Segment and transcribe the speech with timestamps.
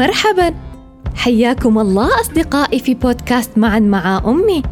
[0.00, 0.54] مرحبا
[1.14, 4.62] حياكم الله أصدقائي في بودكاست معا مع أمي.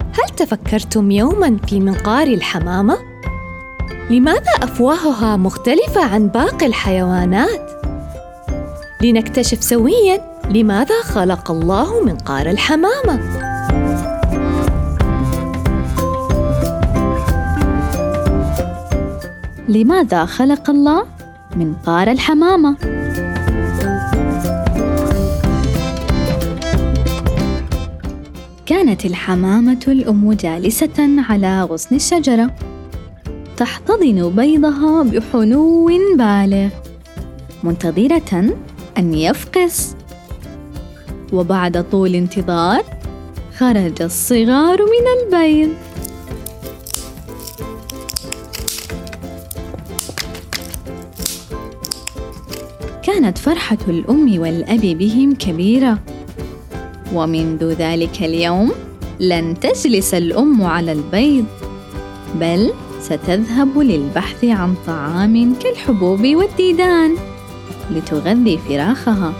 [0.00, 2.98] هل تفكرتم يوما في منقار الحمامة؟
[4.10, 7.70] لماذا أفواهها مختلفة عن باقي الحيوانات؟
[9.02, 13.20] لنكتشف سويا لماذا خلق الله منقار الحمامة.
[19.68, 21.04] لماذا خلق الله
[21.56, 22.76] منقار الحمامة؟
[28.68, 32.54] كانت الحمامة الأم جالسة على غصن الشجرة.
[33.56, 36.68] تحتضن بيضها بحنو بالغ
[37.62, 38.54] منتظرة
[38.98, 39.96] أن يفقس.
[41.32, 42.82] وبعد طول انتظار
[43.58, 45.74] خرج الصغار من البيض.
[53.02, 55.98] كانت فرحة الأم والأب بهم كبيرة.
[57.14, 58.72] ومنذ ذلك اليوم
[59.20, 61.44] لن تجلس الأم على البيض
[62.40, 67.16] بل ستذهب للبحث عن طعام كالحبوب والديدان
[67.90, 69.32] لتغذي فراخها.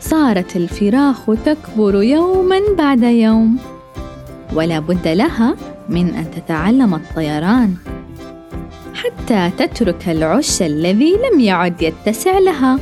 [0.00, 3.71] صارت الفراخ تكبر يوما بعد يوم.
[4.54, 5.56] ولا بد لها
[5.88, 7.74] من أن تتعلم الطيران.
[8.94, 12.78] حتى تترك العش الذي لم يعد يتسع لها.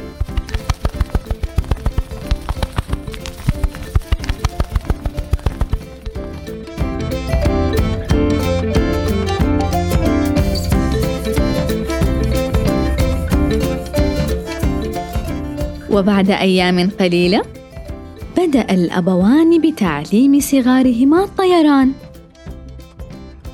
[15.91, 17.43] وبعد أيام قليلة
[18.41, 21.93] بدأ الأبوان بتعليم صغارهما الطيران.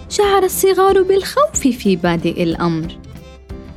[0.09, 2.99] شعر الصغار بالخوف في بادئ الأمر.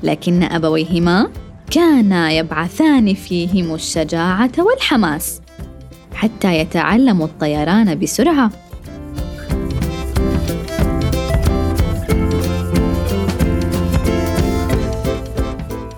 [0.04, 1.30] لكن أبويهما
[1.72, 5.42] كانا يبعثان فيهم الشجاعة والحماس
[6.14, 8.52] حتى يتعلموا الطيران بسرعة.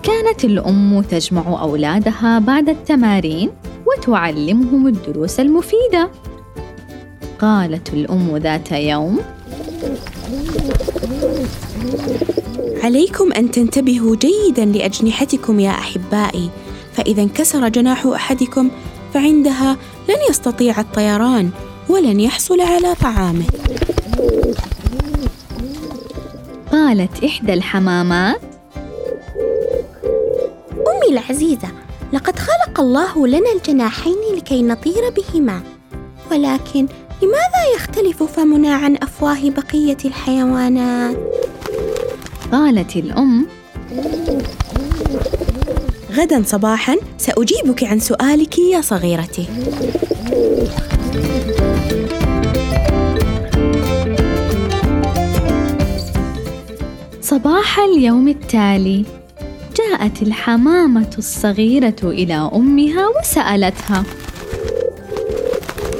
[0.02, 3.50] كانت الأم تجمع أولادها بعد التمارين
[4.08, 6.10] وتعلمهم الدروس المفيدة.
[7.38, 9.20] قالت الأم ذات يوم
[12.82, 16.50] عليكم أن تنتبهوا جيدا لأجنحتكم يا أحبائي.
[16.92, 18.70] فإذا انكسر جناح أحدكم
[19.14, 19.76] فعندها
[20.08, 21.50] لن يستطيع الطيران
[21.88, 23.44] ولن يحصل على طعامه.
[26.72, 28.40] قالت إحدى الحمامات
[30.72, 31.68] أمي العزيزة
[32.12, 35.62] لقد خلق الله لنا الجناحين لكي نطير بهما.
[36.30, 36.86] ولكن
[37.22, 41.16] لماذا يختلف فمنا عن أفواه بقية الحيوانات؟
[42.52, 43.46] قالت الأم
[46.12, 49.46] غدا صباحا سأجيبك عن سؤالك يا صغيرتي.
[57.20, 59.21] صباح اليوم التالي.
[59.92, 64.04] جاءت الحمامة الصغيرة إلى أمها وسألتها.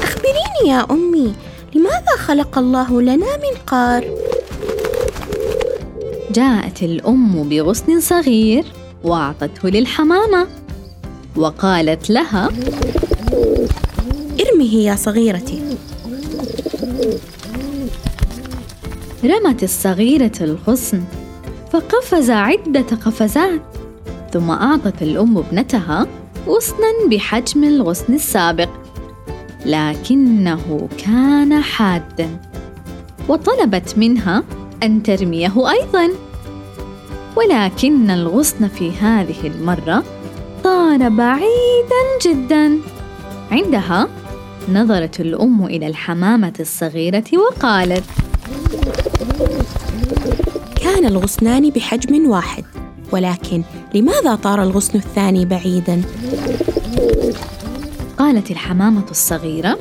[0.02, 1.34] أخبريني يا أمي
[1.74, 4.04] لماذا خلق الله لنا منقار
[6.30, 8.64] جاءت الأم بغصن صغير
[9.04, 10.46] وأعطته للحمامة
[11.36, 12.50] وقالت لها
[14.40, 15.62] ارمه يا صغيرتي.
[19.24, 21.04] رمت الصغيرة الغصن
[21.72, 23.62] فقفز عدة قفزات
[24.32, 26.06] ثم اعطت الأم ابنتها
[26.46, 28.68] غصنا بحجم الغصن السابق
[29.66, 32.40] لكنه كان حادا
[33.28, 34.44] وطلبت منها
[34.82, 36.08] أن ترميه أيضا.
[37.36, 40.04] ولكن الغصن في هذه المرة
[40.64, 42.78] طار بعيدا جدا.
[43.50, 44.08] عندها
[44.72, 48.04] نظرت الأم إلى الحمامة الصغيرة وقالت
[50.82, 52.64] كان الغصنان بحجم واحد.
[53.12, 53.62] ولكن
[53.94, 56.02] لماذا طار الغصن الثاني بعيدا؟
[58.18, 59.78] قالت الحمامة الصغيرة.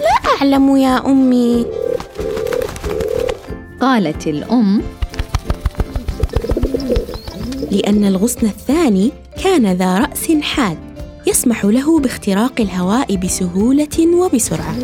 [0.00, 1.66] لا أعلم يا أمي.
[3.80, 4.82] قالت الأم
[7.70, 9.12] لأن الغصن الثاني
[9.44, 10.78] كان ذا رأس حاد
[11.26, 14.74] يسمح له باختراق الهواء بسهولة وبسرعة.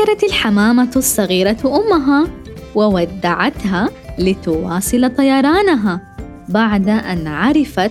[0.00, 2.28] شكرت الحمامة الصغيرة أمها
[2.74, 3.88] وودعتها
[4.18, 6.00] لتواصل طيرانها
[6.48, 7.90] بعد أن عرفت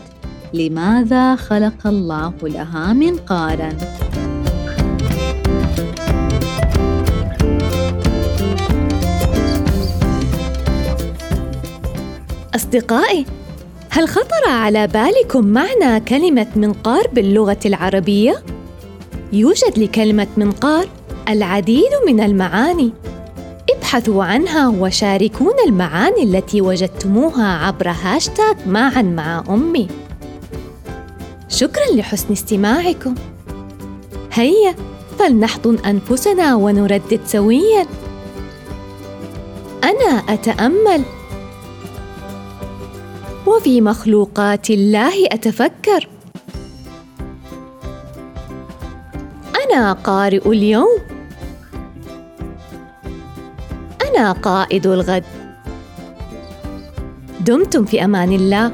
[0.54, 3.70] لماذا خلق الله لها منقارا
[12.56, 13.26] أصدقائي
[13.90, 18.44] هل خطر على بالكم معنى كلمة منقار باللغة العربية؟
[19.34, 20.99] يوجد لكلمة منقار
[21.30, 22.94] العديد من المعاني.
[23.70, 29.88] ابحثوا عنها وشاركونا المعاني التي وجدتموها عبر هاشتاغ معا مع أمي.
[31.50, 33.16] شكرا لحسن استماعكم.
[34.34, 34.76] هيا
[35.20, 37.86] فلنحضن أنفسنا ونردد سويا.
[39.84, 41.02] أنا أتأمل.
[43.48, 46.08] وفي مخلوقات الله أتفكر.
[49.66, 51.09] أنا قارئ اليوم.
[54.20, 55.24] أنا قائد الغد.
[57.40, 58.72] دمتم في أمان الله.